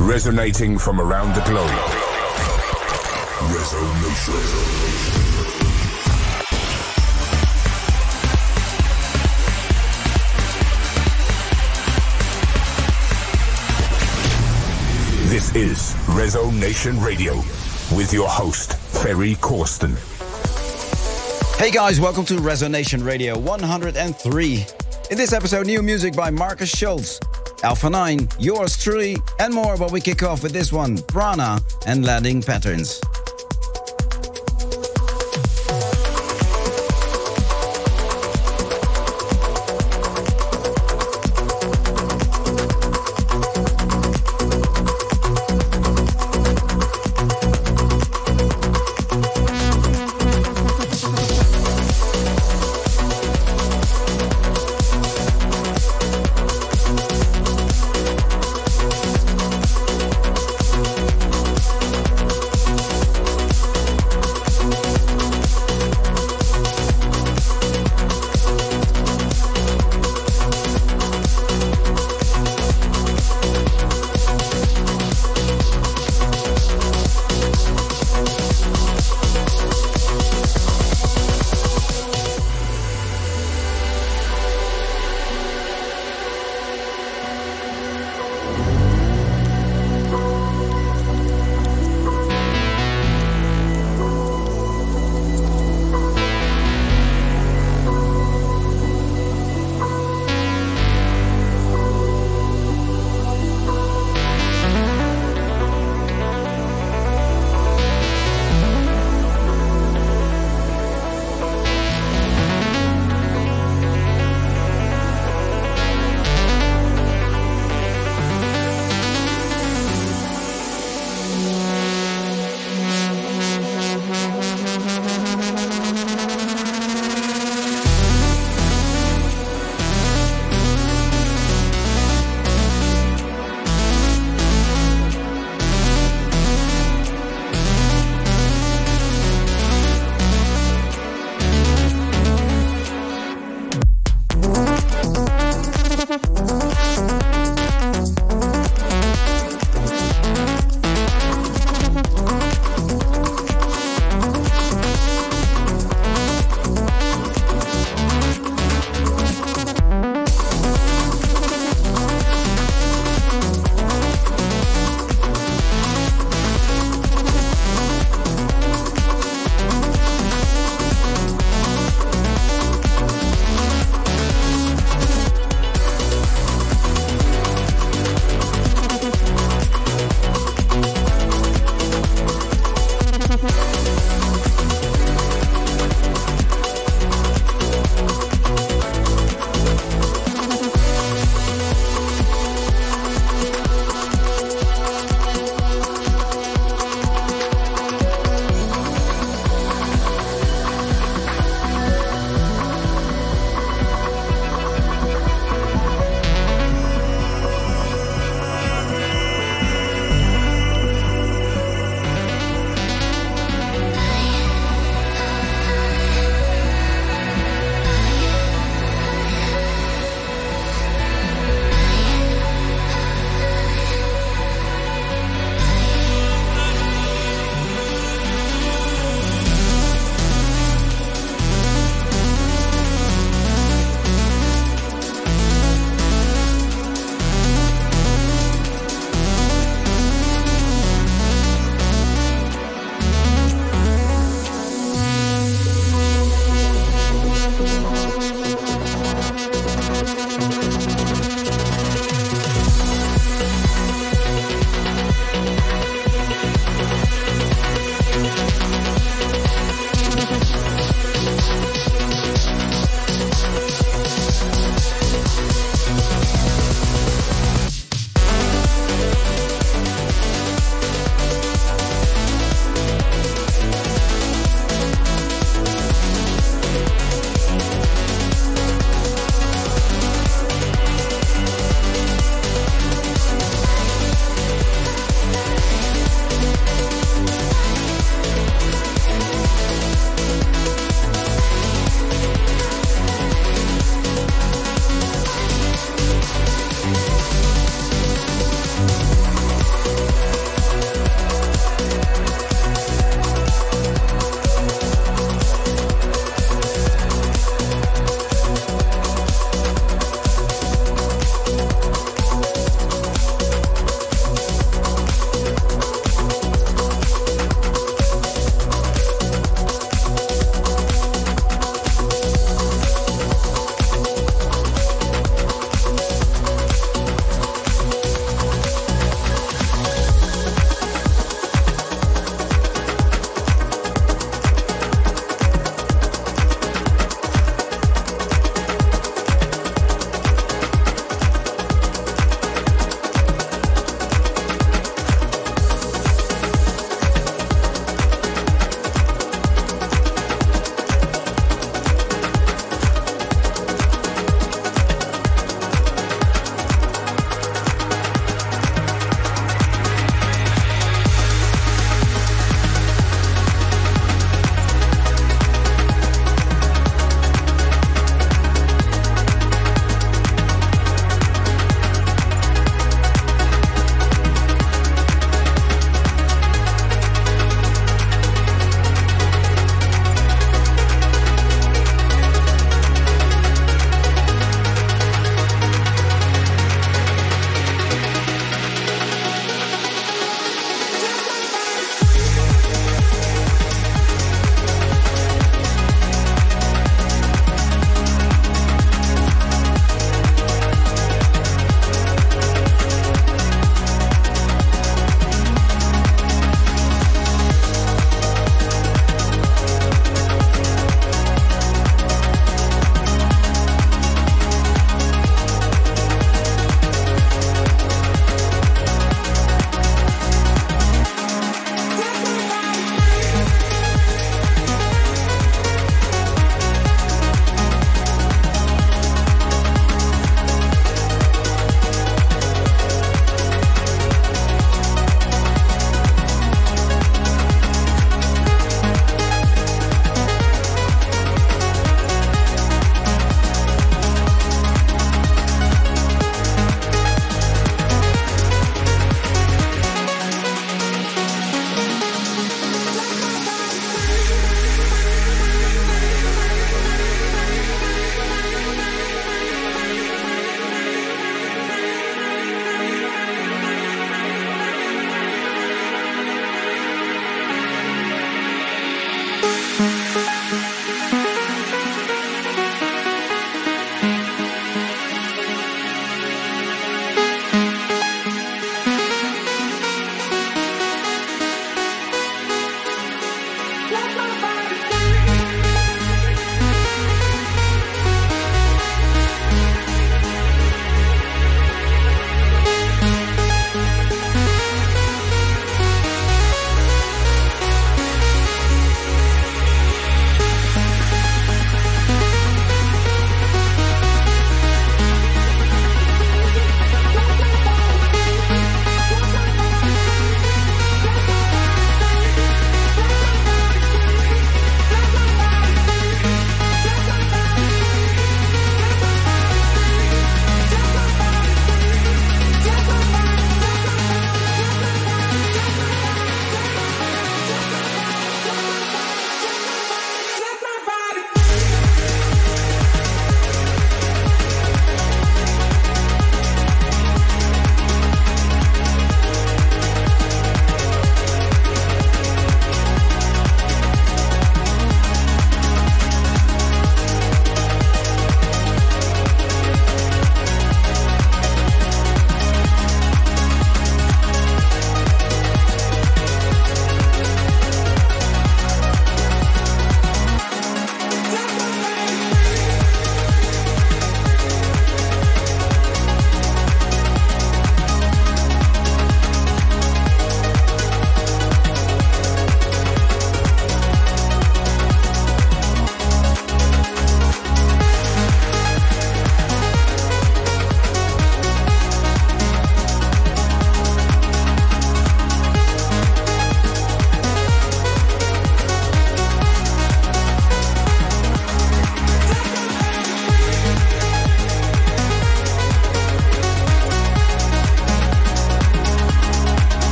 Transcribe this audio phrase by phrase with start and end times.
[0.00, 1.68] Resonating from around the globe.
[3.52, 4.32] Resonation.
[15.28, 17.34] This is Resonation Radio
[17.94, 19.98] with your host, Ferry Corsten.
[21.58, 24.66] Hey guys, welcome to Resonation Radio 103.
[25.10, 27.20] In this episode, new music by Markus Schulz,
[27.62, 29.76] Alpha 9, yours truly, and more.
[29.76, 33.00] But we kick off with this one, Prana and Landing Patterns.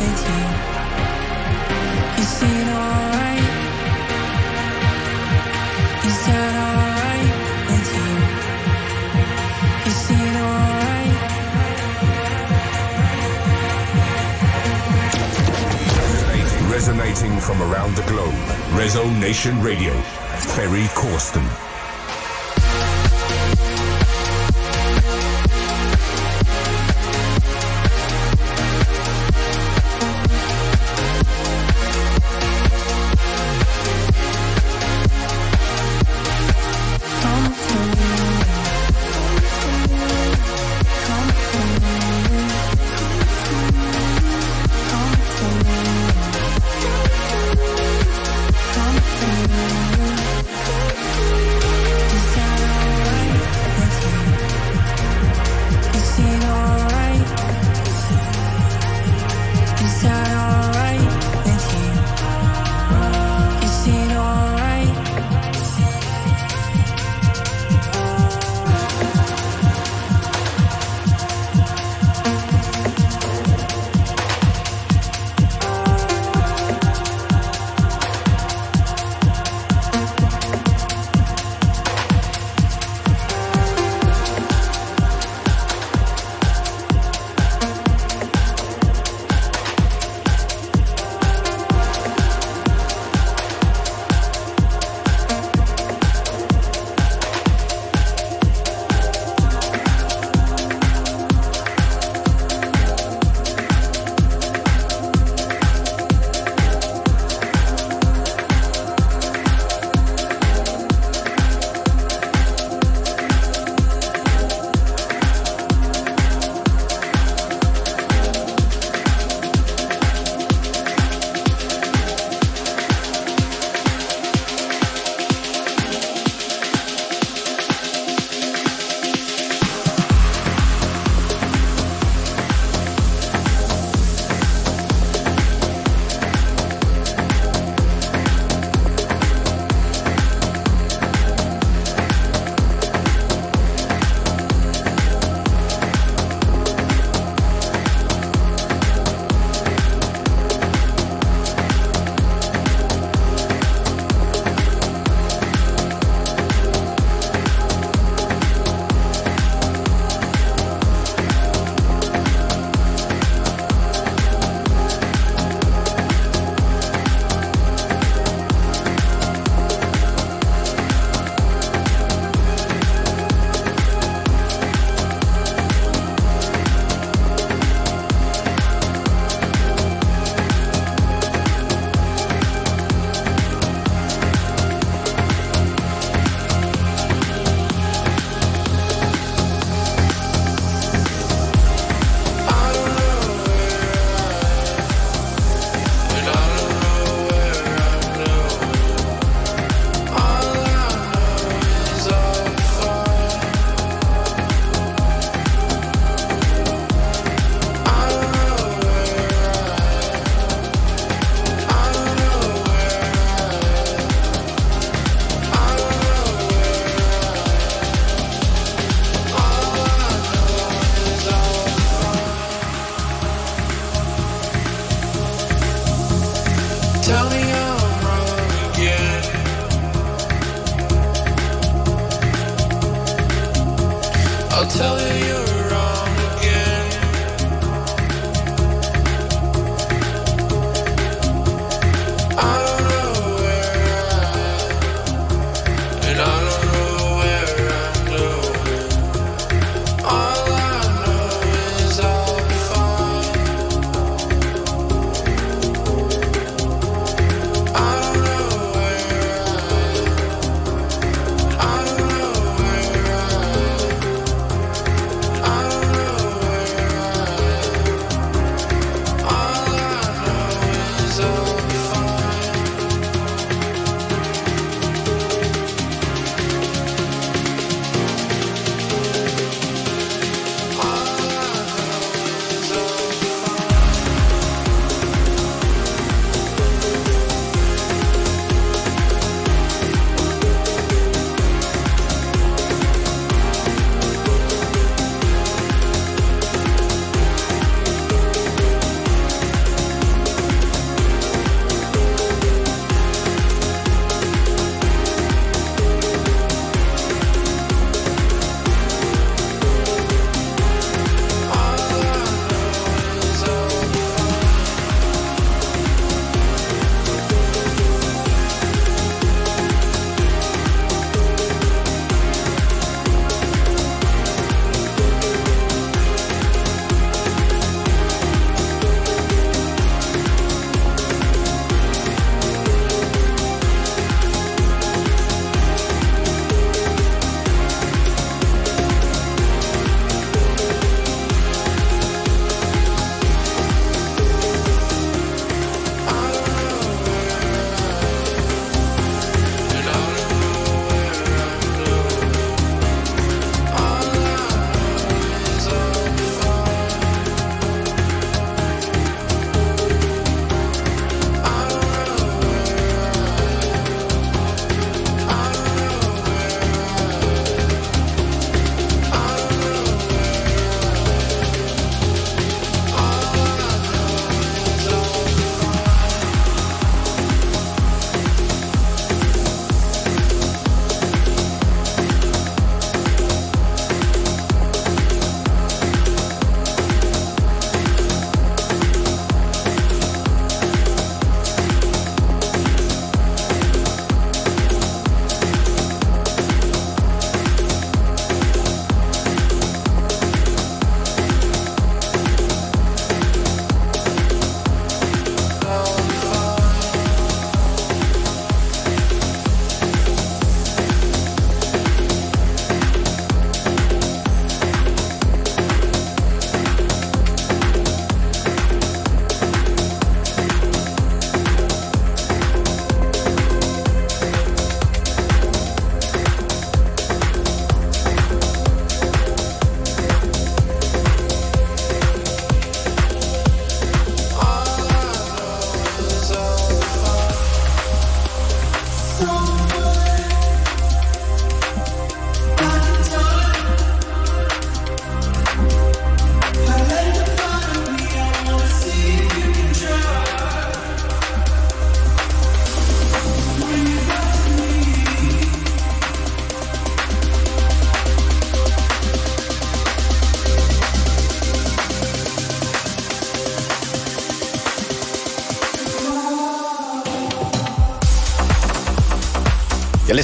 [0.00, 0.50] you.
[6.34, 7.30] Alright?
[7.68, 8.06] Alright you?
[10.40, 11.10] Alright?
[16.72, 18.34] Resonating from around the globe.
[18.72, 19.92] Rezo Nation Radio.
[20.54, 21.69] Ferry Corsten.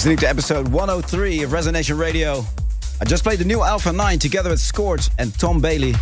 [0.07, 2.45] Listening to episode 103 of Resonation Radio.
[3.01, 5.95] I just played the new Alpha 9 together with Scorch and Tom Bailey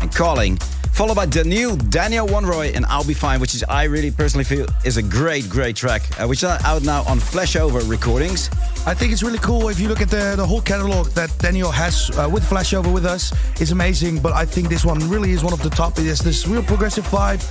[0.00, 0.56] and Calling,
[0.94, 4.44] followed by the new Daniel Wanrooy and I'll Be Fine, which is I really personally
[4.44, 8.48] feel is a great, great track, uh, which is out now on Flashover Recordings.
[8.86, 11.70] I think it's really cool if you look at the, the whole catalog that Daniel
[11.70, 13.34] has uh, with Flashover with us.
[13.60, 15.98] It's amazing, but I think this one really is one of the top.
[15.98, 17.42] It has this real progressive vibe.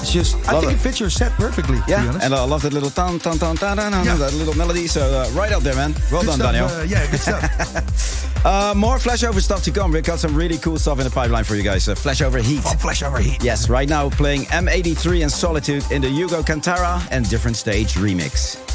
[0.00, 0.76] It's just, love I think it.
[0.76, 0.78] it.
[0.78, 1.78] fits your set perfectly.
[1.86, 4.14] Yeah, and I love that little tan tan tan tan tan, yeah.
[4.14, 4.86] that little melody.
[4.86, 5.94] So uh, right up there, man.
[6.10, 6.68] Well good done, stuff, Daniel.
[6.68, 8.44] Uh, yeah, good stuff.
[8.46, 9.92] uh, more Flashover stuff to come.
[9.92, 11.88] We've got some really cool stuff in the pipeline for you guys.
[11.88, 12.62] Uh, Flashover Heat.
[12.64, 13.42] Oh, Flashover Heat.
[13.44, 18.69] Yes, right now playing M83 and Solitude in the Hugo Cantarra and Different Stage remix.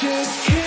[0.00, 0.57] just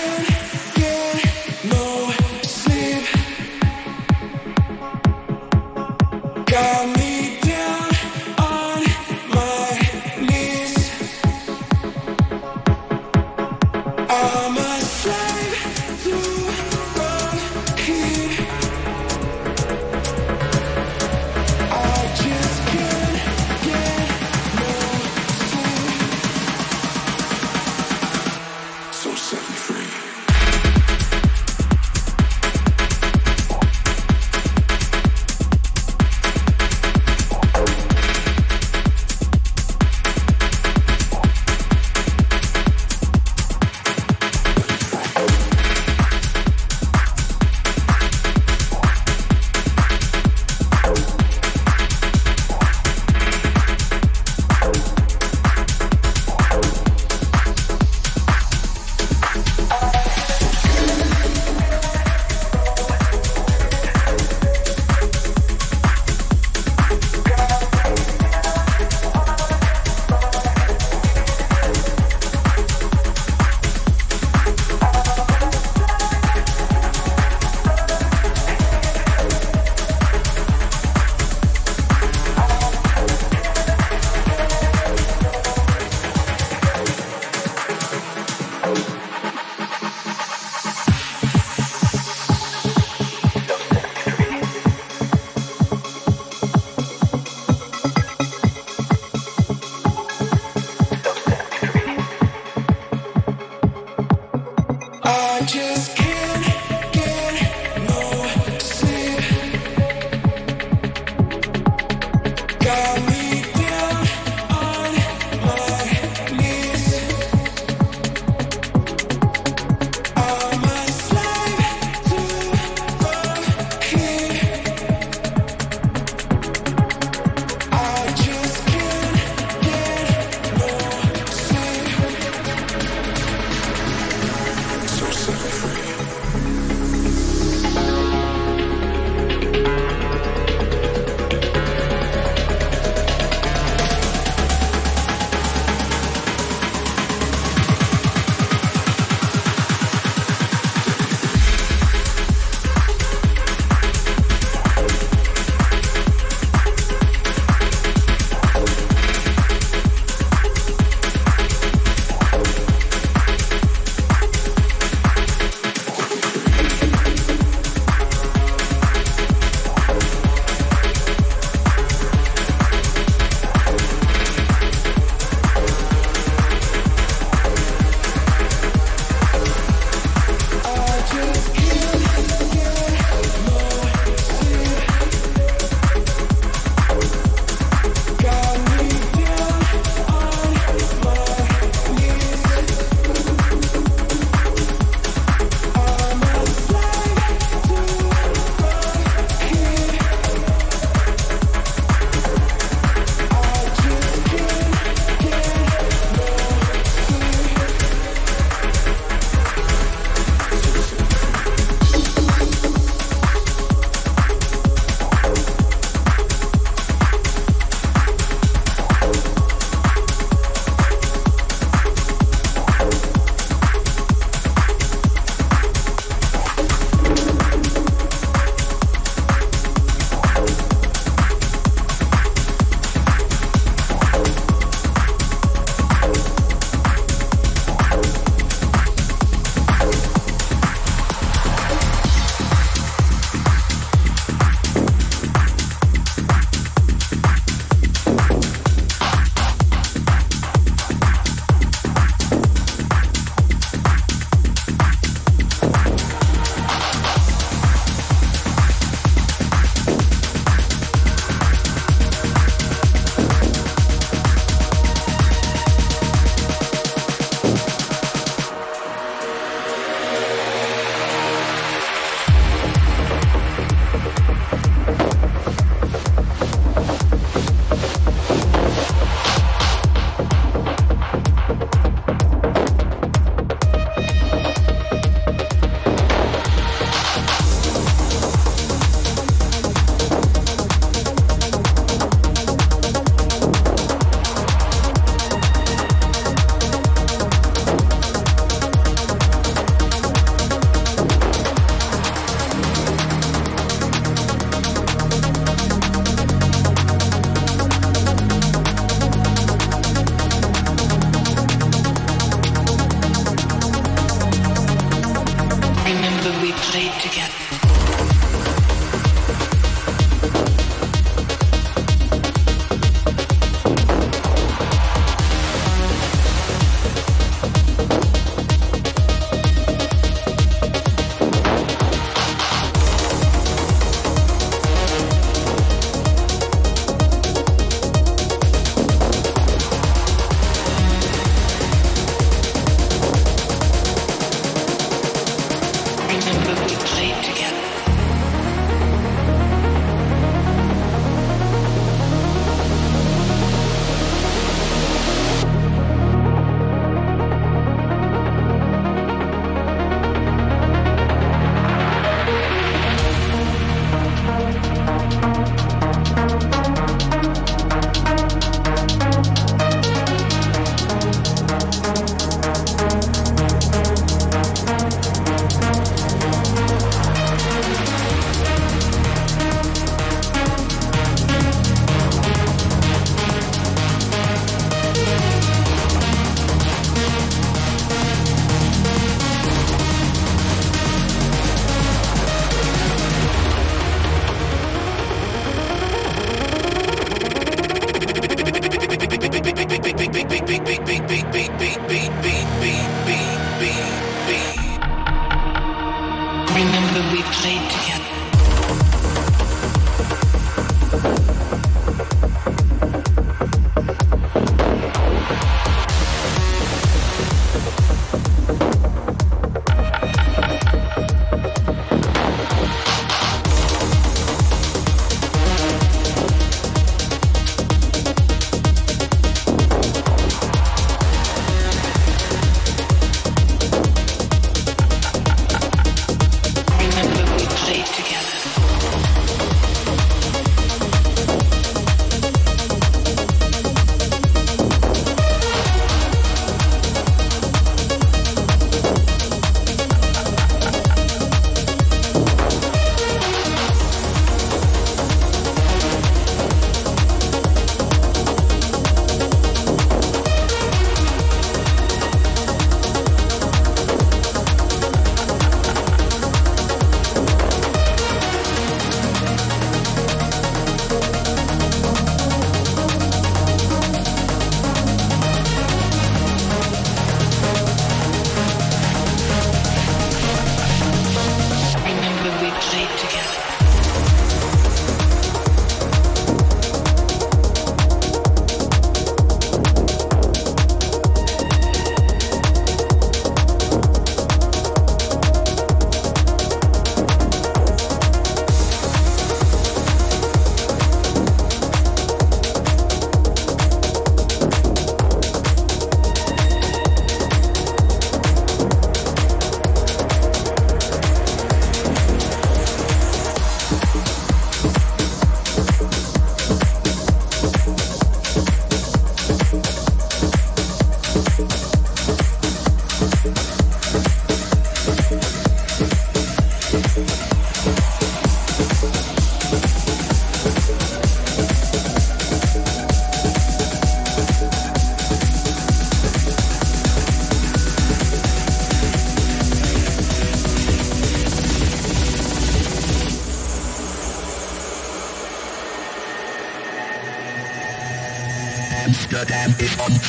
[316.52, 317.41] we played together.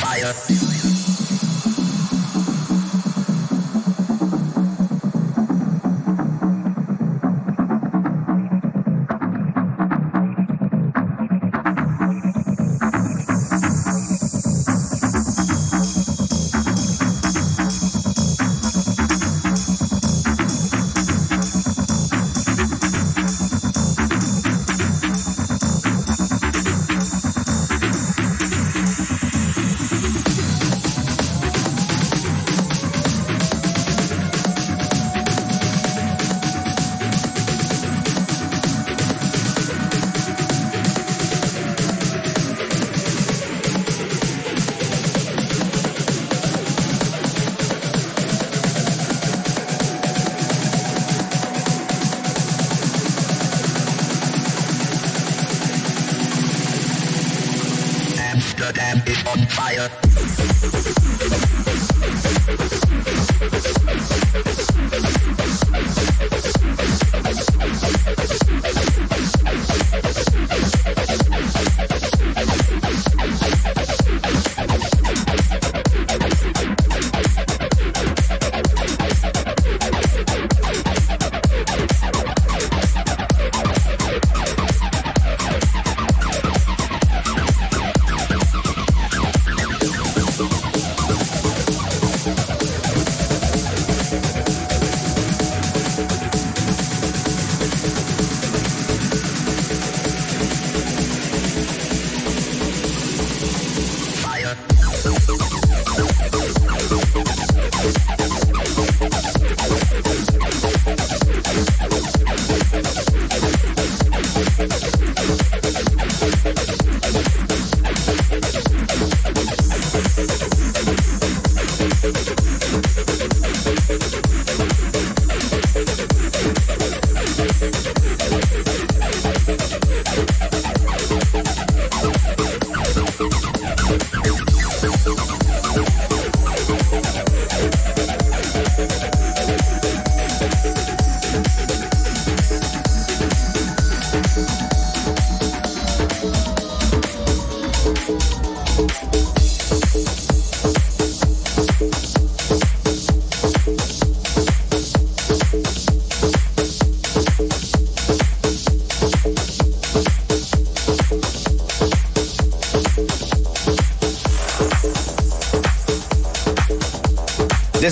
[0.03, 0.52] Fire.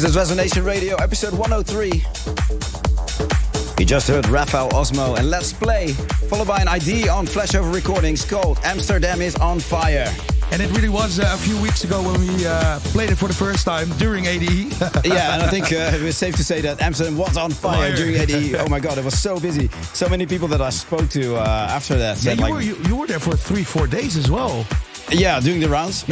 [0.01, 1.91] This is Resonation Radio, episode 103.
[3.77, 5.89] You just heard Rafael Osmo and Let's Play,
[6.27, 10.11] followed by an ID on Flashover Recordings called Amsterdam is on Fire.
[10.51, 13.27] And it really was uh, a few weeks ago when we uh, played it for
[13.27, 14.49] the first time during ADE.
[15.05, 17.95] yeah, and I think uh, it was safe to say that Amsterdam was on fire,
[17.95, 17.95] fire.
[17.95, 18.55] during ADE.
[18.59, 19.67] Oh my god, it was so busy.
[19.93, 22.23] So many people that I spoke to uh, after that.
[22.23, 24.65] Yeah, you, like, were, you, you were there for three, four days as well.
[25.11, 26.05] Yeah, doing the rounds.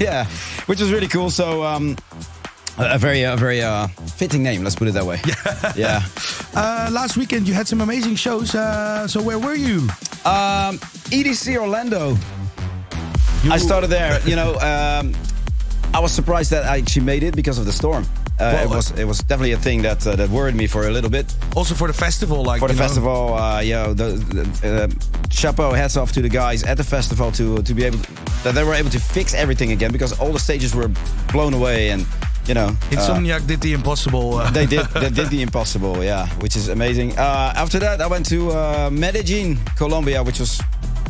[0.00, 0.24] yeah,
[0.66, 1.30] which was really cool.
[1.30, 1.96] So, um,
[2.78, 4.62] a very, a very uh, fitting name.
[4.62, 5.20] Let's put it that way.
[5.26, 5.72] Yeah.
[5.76, 6.02] yeah.
[6.56, 8.54] Uh, last weekend you had some amazing shows.
[8.54, 9.80] Uh, so where were you?
[10.24, 10.78] Um,
[11.12, 12.16] EDC Orlando.
[13.42, 13.52] You...
[13.52, 14.26] I started there.
[14.26, 15.14] You know, um,
[15.92, 18.06] I was surprised that I actually made it because of the storm.
[18.38, 20.86] Uh, well, it was it was definitely a thing that uh, that worried me for
[20.86, 21.34] a little bit.
[21.54, 23.88] Also for the festival, like for the festival, uh, yeah.
[23.88, 24.12] The,
[24.60, 24.88] the uh,
[25.30, 28.12] chapeau, hats off to the guys at the festival to to be able to,
[28.44, 30.90] that they were able to fix everything again because all the stages were
[31.32, 32.06] blown away and
[32.46, 34.34] you know uh, Insomniac did the impossible.
[34.34, 34.50] Uh.
[34.50, 37.16] they did they did the impossible, yeah, which is amazing.
[37.16, 40.60] Uh, after that, I went to uh, Medellin, Colombia, which was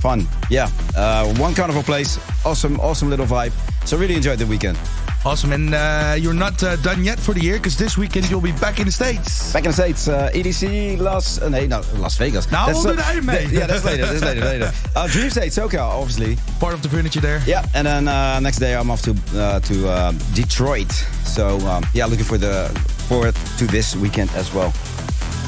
[0.07, 0.27] fun.
[0.51, 3.53] Yeah, uh, one carnival place, awesome, awesome little vibe.
[3.85, 4.79] So really enjoyed the weekend.
[5.25, 5.53] Awesome.
[5.53, 8.53] And uh, you're not uh, done yet for the year because this weekend you'll be
[8.53, 9.53] back in the States.
[9.53, 10.07] Back in the States.
[10.07, 11.43] Uh, EDC, Las...
[11.43, 12.53] Uh, no, Las Vegas.
[12.53, 13.51] Now that's, we'll do that, mate.
[13.51, 14.07] yeah, that's later.
[14.07, 14.45] That's later.
[14.45, 14.73] later.
[14.97, 16.37] Uh, Dream State, SoCal, obviously.
[16.61, 17.43] Part of the furniture there.
[17.47, 17.67] Yeah.
[17.75, 20.93] And then uh, next day I'm off to uh, to uh, Detroit.
[21.37, 22.71] So, um, yeah, looking for the
[23.09, 24.73] forward to this weekend as well.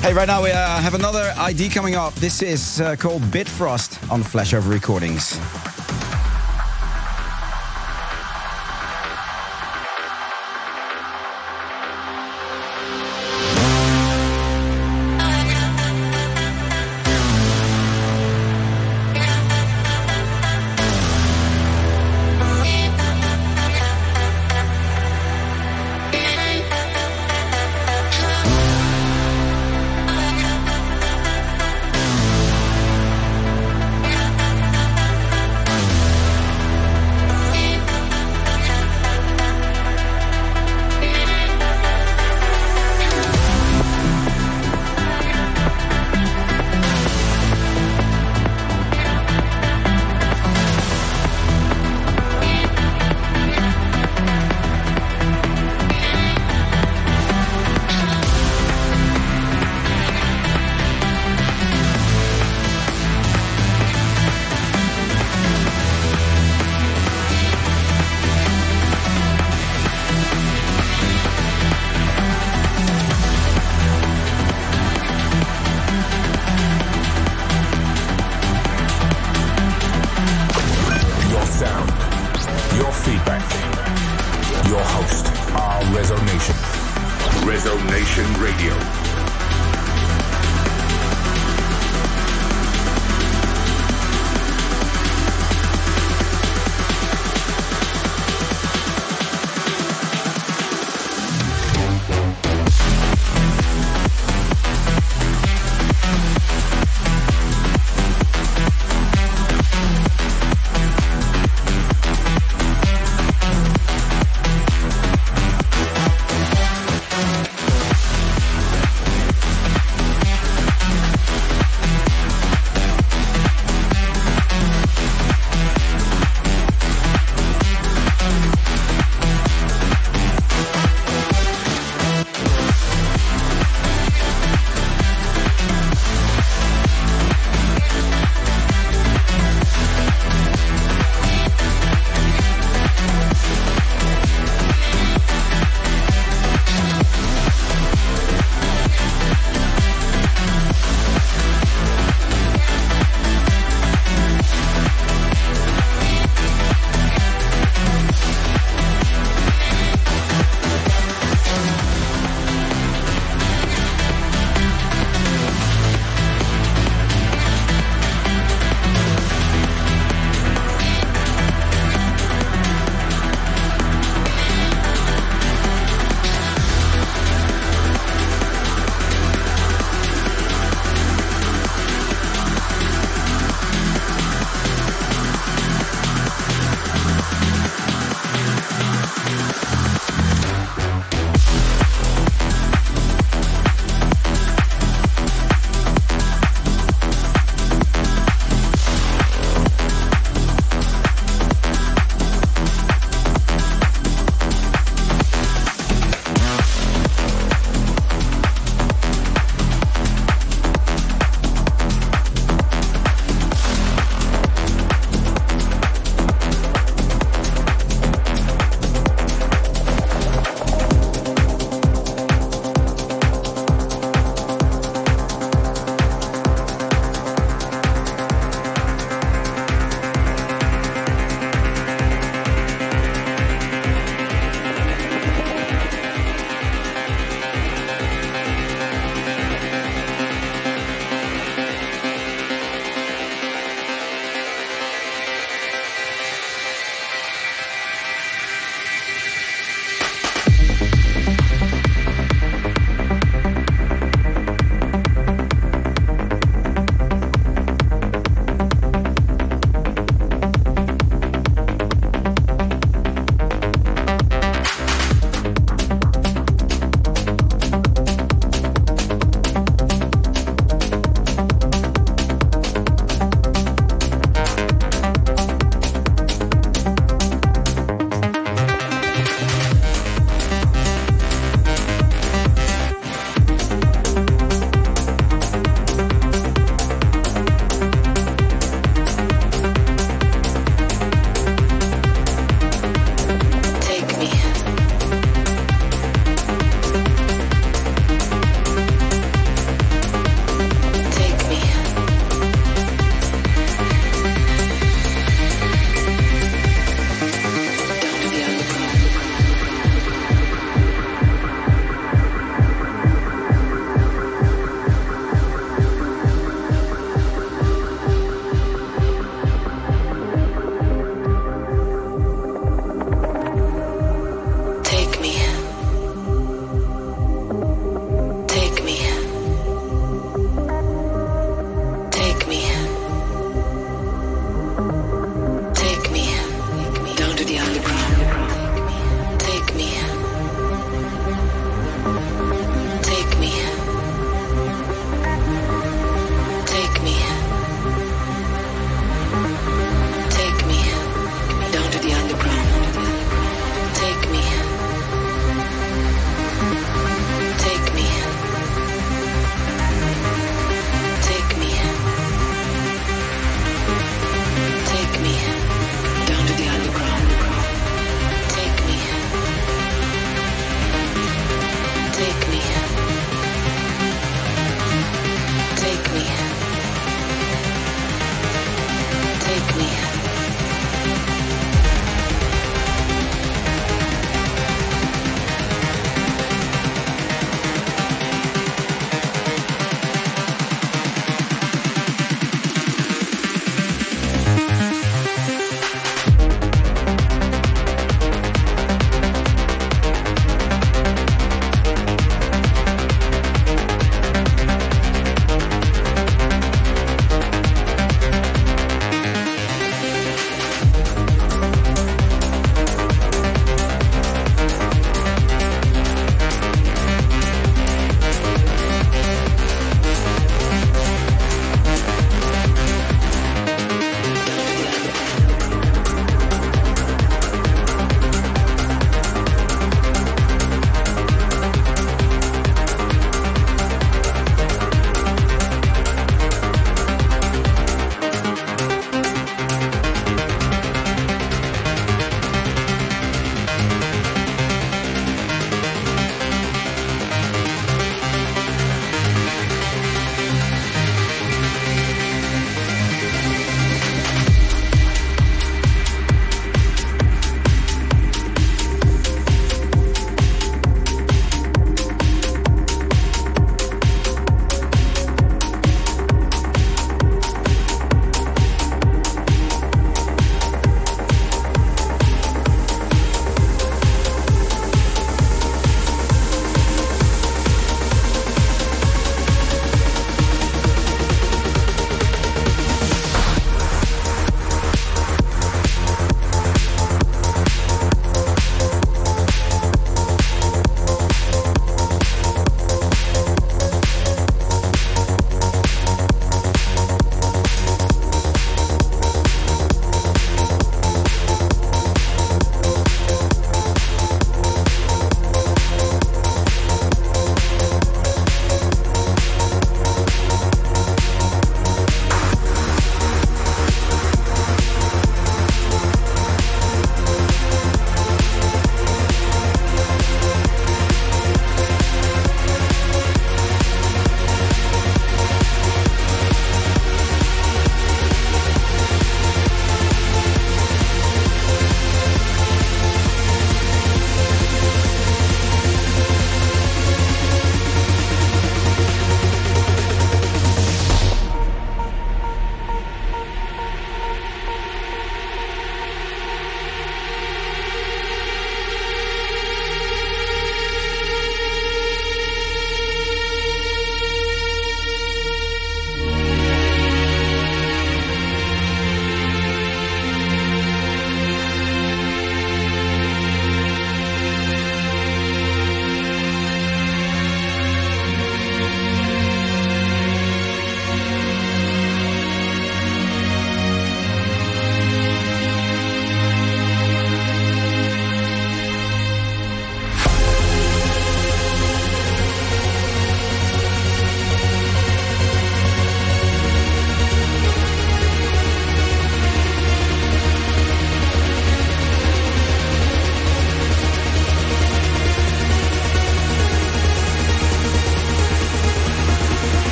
[0.00, 2.14] Hey, right now we uh, have another ID coming up.
[2.14, 5.36] This is uh, called Bitfrost on Flashover Recordings.